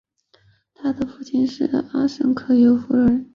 [0.73, 3.29] 他的父亲是阿什肯纳兹犹太人。